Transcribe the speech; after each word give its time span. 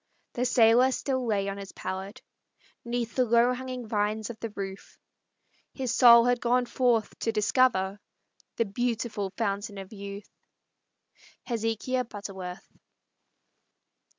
The 0.33 0.45
sailor 0.45 0.91
still 0.91 1.27
lay 1.27 1.47
on 1.47 1.57
his 1.59 1.73
pallet, 1.73 2.23
'Neath 2.83 3.13
the 3.13 3.23
low 3.23 3.53
hanging 3.53 3.87
vines 3.87 4.31
of 4.31 4.39
the 4.39 4.49
roof; 4.49 4.97
His 5.75 5.93
soul 5.93 6.25
had 6.25 6.41
gone 6.41 6.65
forth 6.65 7.15
to 7.19 7.31
discover 7.31 7.99
The 8.55 8.65
beautiful 8.65 9.29
Fountain 9.37 9.77
of 9.77 9.93
Youth. 9.93 10.31
HEZEKIAH 11.43 12.05
BUTTERWORTH. 12.05 12.67